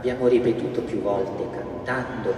[0.00, 2.34] Abbiamo ripetuto più volte cantando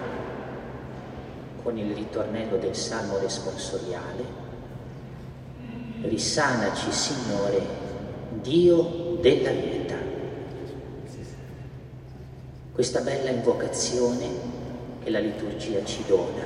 [1.62, 4.24] con il ritornello del salmo responsoriale,
[6.00, 7.64] risanaci Signore,
[8.40, 9.94] Dio della vita.
[12.72, 14.26] Questa bella invocazione
[15.04, 16.44] che la liturgia ci dona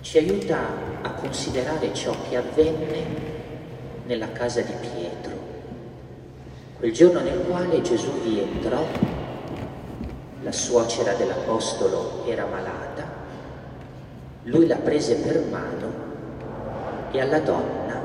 [0.00, 0.58] ci aiuta
[1.02, 3.04] a considerare ciò che avvenne
[4.06, 5.38] nella casa di Pietro,
[6.80, 9.09] quel giorno nel quale Gesù vi entrò,
[10.42, 13.04] la suocera dell'Apostolo era malata,
[14.44, 15.92] lui la prese per mano
[17.10, 18.00] e alla donna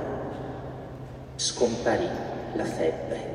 [1.36, 2.10] scomparì
[2.54, 3.34] la febbre.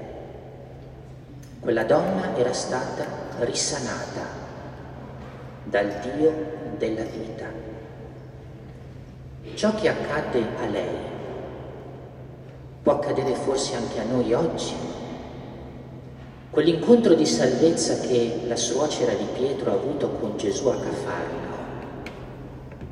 [1.61, 3.05] Quella donna era stata
[3.41, 4.39] risanata
[5.65, 6.33] dal Dio
[6.77, 7.47] della vita.
[9.55, 10.97] Ciò che accadde a lei
[12.83, 14.90] può accadere forse anche a noi oggi.
[16.51, 21.49] Quell'incontro di salvezza che la suocera di Pietro ha avuto con Gesù a Cafarno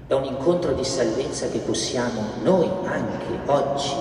[0.07, 3.93] è un incontro di salvezza che possiamo noi anche oggi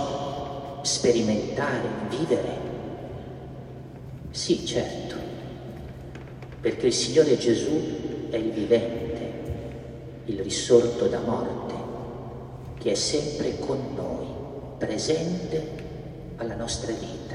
[0.81, 2.58] sperimentare, vivere.
[4.30, 5.16] Sì, certo,
[6.61, 9.31] perché il Signore Gesù è il vivente,
[10.25, 11.73] il risorto da morte
[12.77, 14.27] che è sempre con noi,
[14.77, 15.67] presente
[16.38, 17.27] alla nostra vita.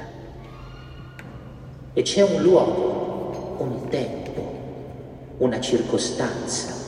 [1.94, 4.52] E c'è un luogo, un tempo,
[5.38, 6.80] una circostanza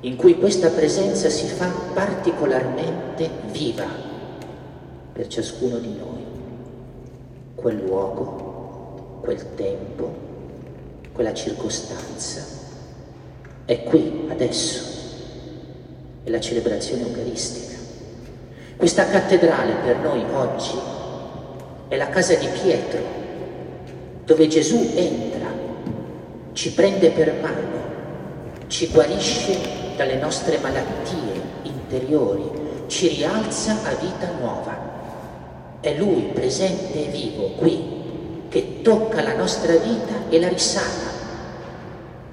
[0.00, 3.86] in cui questa presenza si fa particolarmente viva
[5.12, 6.24] per ciascuno di noi.
[7.54, 10.12] Quel luogo, quel tempo,
[11.12, 12.42] quella circostanza
[13.64, 14.82] è qui, adesso
[16.24, 17.78] è la celebrazione eucaristica.
[18.76, 20.74] Questa cattedrale per noi oggi
[21.86, 23.21] è la casa di Pietro,
[24.32, 25.46] dove Gesù entra,
[26.54, 27.80] ci prende per mano,
[28.66, 29.58] ci guarisce
[29.94, 32.50] dalle nostre malattie interiori,
[32.86, 35.80] ci rialza a vita nuova.
[35.80, 41.10] È Lui presente e vivo qui che tocca la nostra vita e la risana.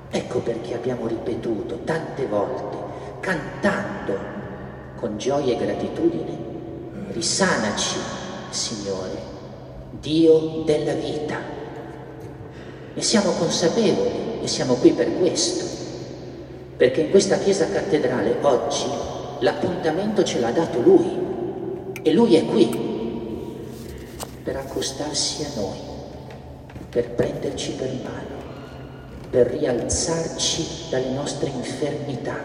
[0.09, 2.77] Ecco perché abbiamo ripetuto tante volte
[3.19, 4.17] cantando
[4.95, 6.37] con gioia e gratitudine,
[7.11, 7.99] risanaci,
[8.51, 9.21] Signore,
[9.99, 11.58] Dio della vita.
[12.99, 15.63] Ne siamo consapevoli e siamo qui per questo,
[16.75, 18.83] perché in questa chiesa cattedrale oggi
[19.39, 21.09] l'appuntamento ce l'ha dato Lui.
[22.01, 22.67] E Lui è qui
[24.43, 25.77] per accostarsi a noi,
[26.89, 28.35] per prenderci per mano,
[29.29, 32.35] per rialzarci dalle nostre infermità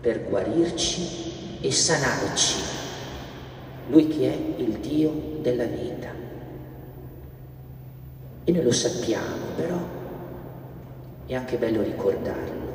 [0.00, 2.56] per guarirci e sanarci,
[3.90, 6.19] lui che è il Dio della vita.
[8.44, 9.78] E noi lo sappiamo, però
[11.26, 12.68] è anche bello ricordarlo,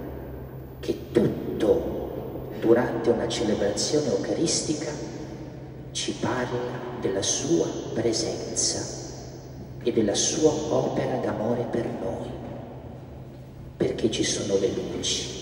[0.79, 4.91] che tutto durante una celebrazione eucaristica
[5.91, 9.03] ci parla della sua presenza
[9.83, 12.29] e della sua opera d'amore per noi,
[13.77, 15.35] perché ci sono le luci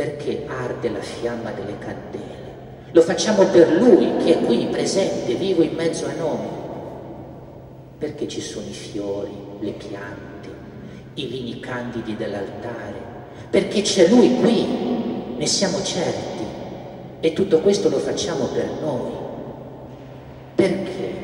[0.00, 2.38] perché arde la fiamma delle candele.
[2.92, 6.59] Lo facciamo per Lui che è qui presente, vivo in mezzo a noi.
[8.00, 9.30] Perché ci sono i fiori,
[9.60, 10.48] le piante,
[11.14, 13.08] i vini candidi dell'altare.
[13.48, 14.66] Perché c'è Lui qui,
[15.36, 16.44] ne siamo certi.
[17.20, 19.12] E tutto questo lo facciamo per noi.
[20.56, 21.14] Perché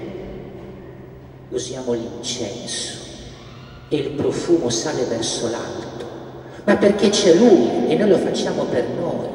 [1.48, 2.98] usiamo l'incenso
[3.88, 5.96] e il profumo sale verso l'alto?
[6.66, 9.28] ma perché c'è Lui e noi lo facciamo per noi.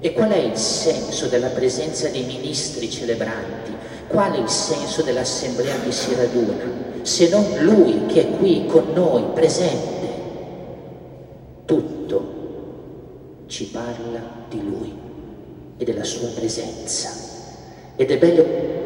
[0.00, 3.72] E qual è il senso della presenza dei ministri celebranti?
[4.08, 6.54] Qual è il senso dell'assemblea che si raduna?
[7.02, 10.08] Se non Lui che è qui con noi, presente.
[11.66, 12.36] Tutto
[13.46, 14.92] ci parla di Lui
[15.76, 17.10] e della sua presenza.
[17.96, 18.77] Ed è bello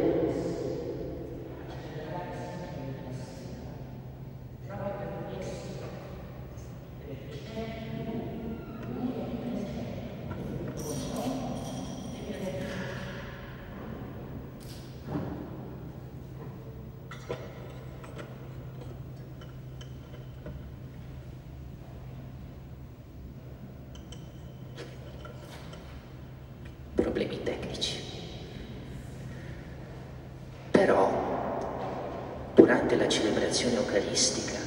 [32.93, 34.59] durante la celebrazione eucaristica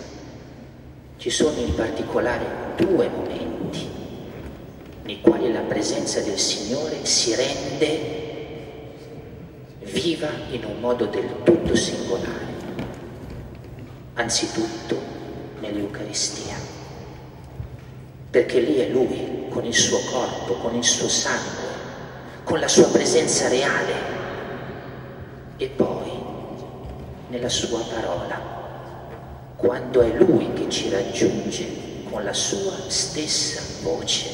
[1.18, 2.45] ci sono in particolare
[2.75, 3.88] due momenti
[5.04, 8.24] nei quali la presenza del Signore si rende
[9.83, 12.54] viva in un modo del tutto singolare,
[14.16, 15.00] anzitutto
[15.60, 16.56] nell'Eucaristia,
[18.31, 21.63] perché lì è Lui con il suo corpo, con il suo sangue,
[22.44, 24.13] con la sua presenza reale.
[25.57, 26.14] E poi
[27.27, 28.39] nella sua parola,
[29.56, 34.30] quando è Lui che ci raggiunge con la sua stessa voce.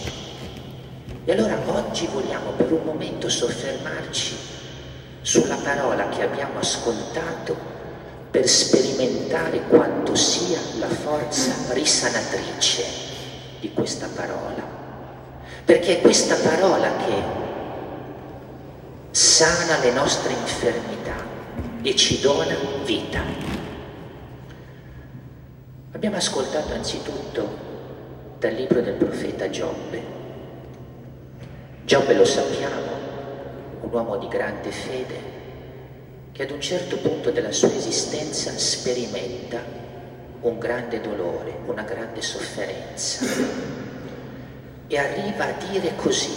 [1.23, 4.35] E allora oggi vogliamo per un momento soffermarci
[5.21, 7.55] sulla parola che abbiamo ascoltato
[8.31, 12.83] per sperimentare quanto sia la forza risanatrice
[13.59, 14.79] di questa parola.
[15.63, 17.39] Perché è questa parola che
[19.11, 21.40] sana le nostre infermità
[21.83, 23.23] e ci dona vita.
[25.93, 27.69] Abbiamo ascoltato anzitutto
[28.37, 30.19] dal libro del profeta Giobbe.
[31.83, 32.91] Giobbe lo sappiamo,
[33.81, 35.29] un uomo di grande fede,
[36.31, 39.59] che ad un certo punto della sua esistenza sperimenta
[40.41, 43.25] un grande dolore, una grande sofferenza
[44.87, 46.31] e arriva a dire così,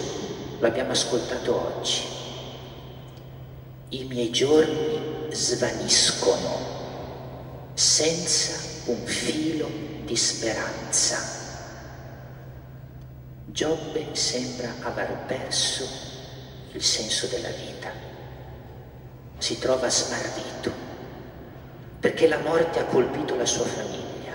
[0.59, 2.03] lo abbiamo ascoltato oggi,
[3.91, 6.75] i miei giorni svaniscono
[7.75, 8.53] senza
[8.87, 9.69] un filo
[10.05, 11.43] di speranza.
[13.47, 15.87] Giobbe sembra aver perso
[16.73, 17.91] il senso della vita.
[19.39, 20.73] Si trova smarrito
[22.01, 24.33] perché la morte ha colpito la sua famiglia,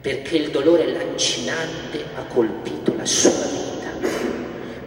[0.00, 4.08] perché il dolore lancinante ha colpito la sua vita,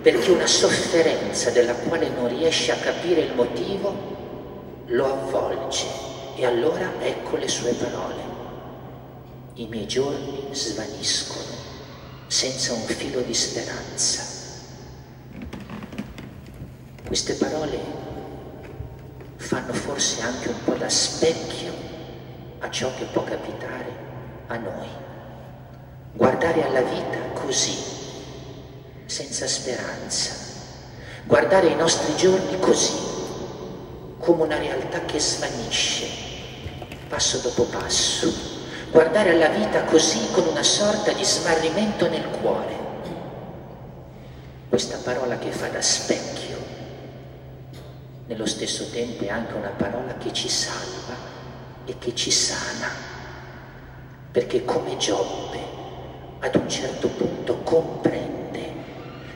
[0.01, 4.26] perché una sofferenza della quale non riesce a capire il motivo
[4.88, 5.86] lo avvolge.
[6.36, 8.36] E allora ecco le sue parole.
[9.56, 11.56] I miei giorni svaniscono
[12.28, 14.36] senza un filo di speranza.
[17.06, 17.80] Queste parole
[19.38, 21.74] fanno forse anche un po' da specchio
[22.60, 23.95] a ciò che può capitare
[24.48, 24.88] a noi.
[26.13, 27.75] Guardare alla vita così,
[29.06, 30.45] senza speranza.
[31.24, 33.17] Guardare i nostri giorni così,
[34.27, 36.06] come una realtà che svanisce,
[37.07, 38.29] passo dopo passo.
[38.91, 42.75] Guardare alla vita così con una sorta di smarrimento nel cuore.
[44.68, 46.57] Questa parola che fa da specchio,
[48.25, 51.15] nello stesso tempo è anche una parola che ci salva
[51.85, 52.89] e che ci sana,
[54.30, 55.59] perché come Giobbe
[56.39, 58.73] ad un certo punto comprende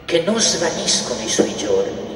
[0.03, 2.10] che non svaniscono i suoi giorni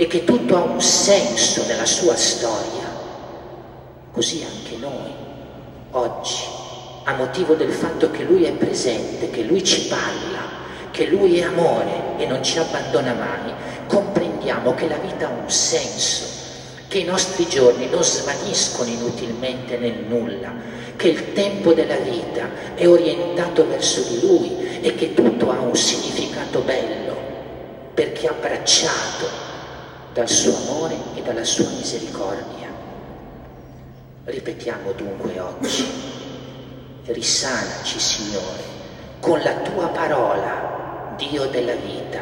[0.00, 2.88] e che tutto ha un senso nella sua storia,
[4.10, 5.12] così anche noi
[5.90, 6.42] oggi,
[7.04, 11.42] a motivo del fatto che Lui è presente, che Lui ci parla, che Lui è
[11.42, 13.52] amore e non ci abbandona mai,
[13.88, 16.24] comprendiamo che la vita ha un senso,
[16.88, 20.50] che i nostri giorni non svaniscono inutilmente nel nulla,
[20.96, 25.76] che il tempo della vita è orientato verso di Lui e che tutto ha un
[25.76, 27.16] significato bello,
[27.92, 29.49] perché abbracciato
[30.12, 32.68] dal suo amore e dalla sua misericordia.
[34.24, 35.86] Ripetiamo dunque oggi,
[37.04, 38.62] risanaci Signore,
[39.20, 42.20] con la tua parola, Dio della vita,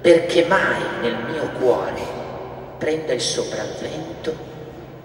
[0.00, 2.02] perché mai nel mio cuore
[2.78, 4.46] prenda il sopravvento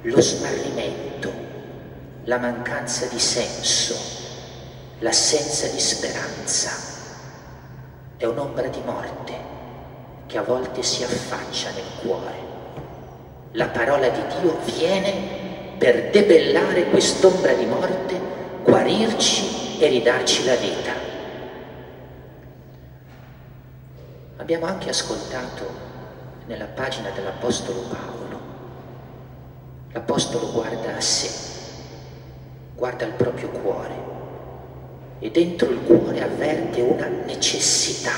[0.02, 1.32] lo smarrimento,
[2.26, 3.96] la mancanza di senso,
[5.00, 6.92] l'assenza di speranza.
[8.18, 9.54] È un'ombra di morte
[10.27, 12.51] che a volte si affaccia nel cuore.
[13.51, 18.20] La parola di Dio viene per debellare quest'ombra di morte,
[18.63, 20.92] guarirci e ridarci la vita.
[24.38, 25.65] Abbiamo anche ascoltato
[26.48, 28.39] nella pagina dell'Apostolo Paolo.
[29.92, 31.30] L'Apostolo guarda a sé,
[32.75, 34.12] guarda il proprio cuore
[35.20, 38.12] e dentro il cuore avverte una necessità,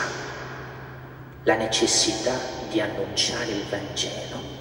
[1.45, 2.33] la necessità
[2.69, 4.53] di annunciare il Vangelo.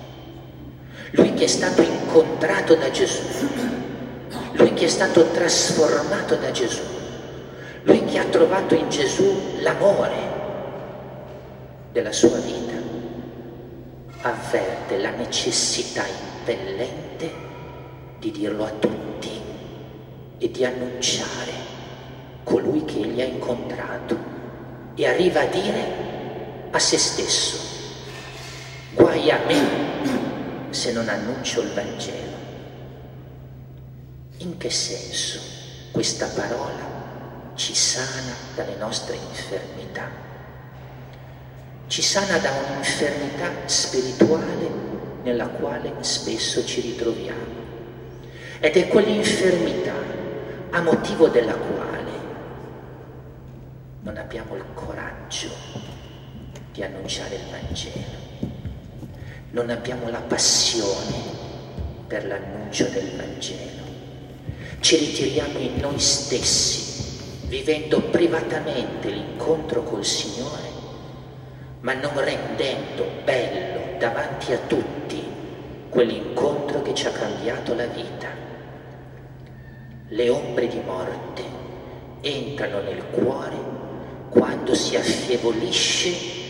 [1.13, 3.23] Lui che è stato incontrato da Gesù,
[4.53, 6.83] lui che è stato trasformato da Gesù,
[7.85, 10.33] lui che ha trovato in Gesù l'amore
[11.93, 12.75] della sua vita,
[14.21, 17.33] avverte la necessità impellente
[18.19, 19.31] di dirlo a tutti
[20.37, 21.53] e di annunciare
[22.43, 24.33] colui che egli ha incontrato
[24.95, 26.14] e arriva a dire
[26.75, 27.57] a se stesso,
[28.95, 32.37] guai a me se non annuncio il Vangelo.
[34.39, 35.39] In che senso
[35.93, 40.11] questa parola ci sana dalle nostre infermità?
[41.87, 44.69] Ci sana da un'infermità spirituale
[45.23, 47.63] nella quale spesso ci ritroviamo.
[48.59, 49.95] Ed è quell'infermità
[50.71, 52.13] a motivo della quale
[54.01, 56.04] non abbiamo il coraggio
[56.75, 58.53] di annunciare il Vangelo,
[59.51, 61.15] non abbiamo la passione
[62.09, 63.85] per l'annuncio del Vangelo,
[64.81, 70.69] ci ritiriamo in noi stessi, vivendo privatamente l'incontro col Signore,
[71.83, 75.23] ma non rendendo bello davanti a tutti
[75.89, 78.27] quell'incontro che ci ha cambiato la vita.
[80.09, 81.45] Le ombre di morte
[82.21, 83.57] entrano nel cuore
[84.31, 86.43] quando si affievolisce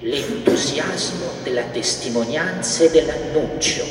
[0.00, 3.84] l'entusiasmo della testimonianza e dell'annuncio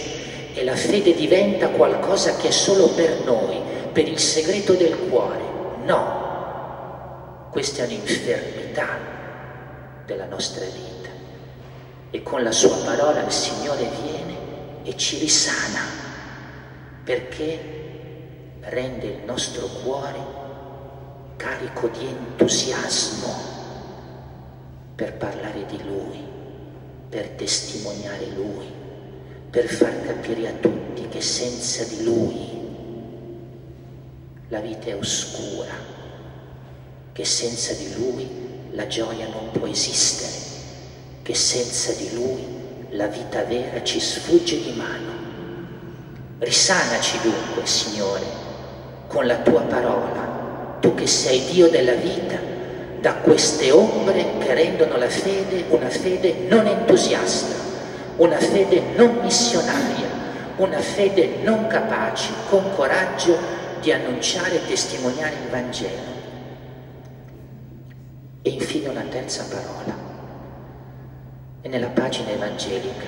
[0.54, 3.62] e la fede diventa qualcosa che è solo per noi,
[3.92, 5.44] per il segreto del cuore.
[5.84, 8.98] No, questa è un'infermità
[10.06, 11.10] della nostra vita.
[12.12, 14.38] E con la sua parola il Signore viene
[14.84, 15.82] e ci risana,
[17.04, 17.78] perché
[18.62, 20.38] rende il nostro cuore
[21.38, 23.59] carico di entusiasmo
[25.00, 26.20] per parlare di Lui,
[27.08, 28.66] per testimoniare Lui,
[29.50, 32.50] per far capire a tutti che senza di Lui
[34.50, 35.72] la vita è oscura,
[37.14, 38.28] che senza di lui
[38.72, 40.34] la gioia non può esistere,
[41.22, 42.44] che senza di lui
[42.90, 45.12] la vita vera ci sfugge di mano.
[46.40, 48.26] Risanaci dunque, Signore,
[49.08, 52.49] con la tua parola, tu che sei Dio della vita,
[53.02, 57.56] da queste ombre che rendono la fede una fede non entusiasta,
[58.18, 60.08] una fede non missionaria,
[60.58, 63.38] una fede non capace, con coraggio,
[63.80, 66.18] di annunciare e testimoniare il Vangelo.
[68.42, 69.96] E infine una terza parola.
[71.62, 73.08] È nella pagina evangelica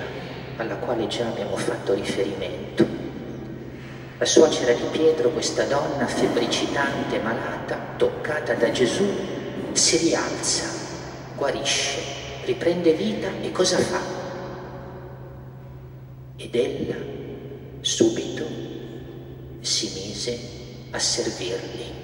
[0.56, 2.86] alla quale già abbiamo fatto riferimento.
[4.16, 9.04] La suocera di Pietro, questa donna febbricitante, malata, toccata da Gesù,
[9.76, 10.64] si rialza,
[11.36, 12.00] guarisce,
[12.44, 14.00] riprende vita e cosa fa?
[16.36, 16.96] Ed ella
[17.80, 18.44] subito
[19.60, 20.38] si mise
[20.90, 22.00] a servirli.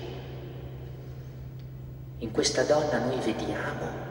[2.19, 4.07] In questa donna noi vediamo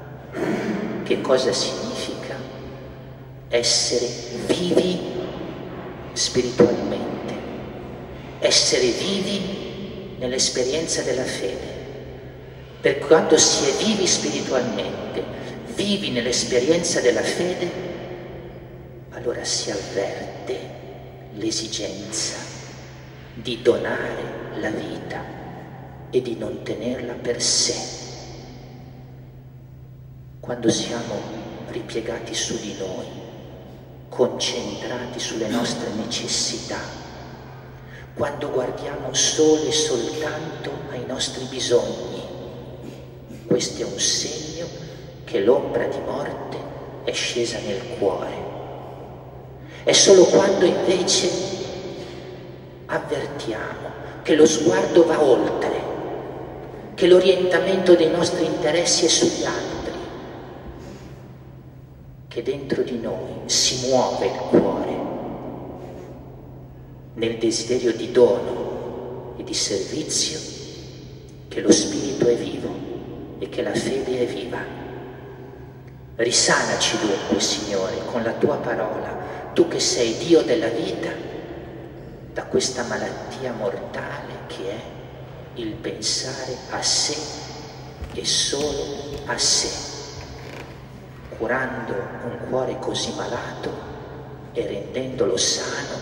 [1.03, 2.35] che cosa significa
[3.49, 4.07] essere
[4.45, 4.99] vivi
[6.13, 7.33] spiritualmente,
[8.39, 11.66] essere vivi nell'esperienza della fede.
[12.79, 15.23] Per quando si è vivi spiritualmente,
[15.73, 17.69] vivi nell'esperienza della fede,
[19.11, 20.59] allora si avverte
[21.33, 22.35] l'esigenza
[23.33, 25.23] di donare la vita
[26.11, 27.75] e di non tenerla per sé.
[30.39, 31.15] Quando siamo
[31.69, 33.07] ripiegati su di noi,
[34.07, 36.79] concentrati sulle nostre necessità,
[38.13, 42.36] quando guardiamo solo e soltanto ai nostri bisogni,
[43.47, 44.67] questo è un segno
[45.23, 46.57] che l'ombra di morte
[47.05, 48.45] è scesa nel cuore.
[49.83, 51.29] È solo quando invece
[52.87, 53.89] avvertiamo
[54.21, 55.81] che lo sguardo va oltre,
[56.93, 59.97] che l'orientamento dei nostri interessi è sugli altri,
[62.27, 64.95] che dentro di noi si muove il cuore
[67.13, 70.39] nel desiderio di dono e di servizio,
[71.47, 72.76] che lo spirito è vivo
[73.57, 74.59] che la fede è viva.
[76.17, 79.17] Risanaci dunque, Signore, con la tua parola,
[79.53, 81.09] tu che sei Dio della vita,
[82.33, 84.79] da questa malattia mortale che è
[85.55, 87.17] il pensare a sé
[88.13, 89.69] e solo a sé,
[91.39, 91.93] curando
[92.25, 93.71] un cuore così malato
[94.53, 95.97] e rendendolo sano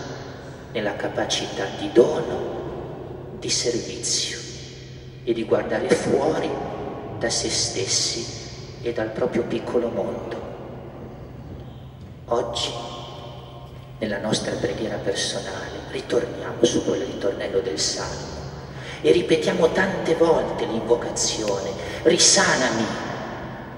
[0.72, 4.38] nella capacità di dono, di servizio
[5.24, 6.74] e di guardare fuori
[7.18, 8.44] da se stessi
[8.82, 10.54] e dal proprio piccolo mondo.
[12.26, 12.70] Oggi
[13.98, 18.34] nella nostra preghiera personale, ritorniamo su quel ritornello del Salmo
[19.00, 21.70] e ripetiamo tante volte l'invocazione,
[22.02, 22.84] risanami,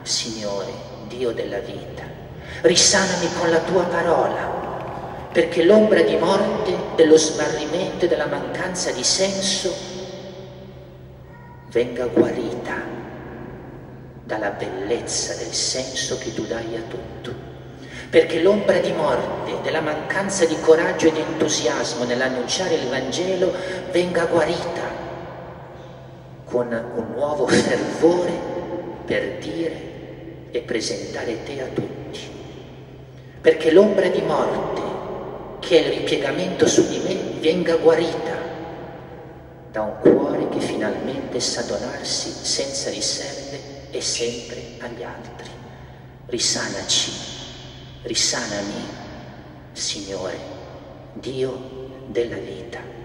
[0.02, 0.72] Signore,
[1.06, 2.02] Dio della vita,
[2.62, 9.04] risanami con la tua parola, perché l'ombra di morte, dello smarrimento e della mancanza di
[9.04, 9.72] senso
[11.70, 12.97] venga guarita
[14.28, 17.48] dalla bellezza del senso che tu dai a tutto
[18.10, 23.52] perché l'ombra di morte, della mancanza di coraggio ed entusiasmo nell'annunciare il Vangelo
[23.90, 24.82] venga guarita
[26.44, 28.32] con un nuovo fervore
[29.04, 29.86] per dire
[30.50, 32.20] e presentare te a tutti.
[33.40, 34.80] Perché l'ombra di morte
[35.60, 38.36] che il ripiegamento su di me venga guarita
[39.70, 43.37] da un cuore che finalmente sa donarsi senza riserve
[43.90, 45.50] e sempre agli altri.
[46.26, 47.12] Risanaci,
[48.02, 48.86] risanami,
[49.72, 50.38] Signore,
[51.14, 52.97] Dio della vita.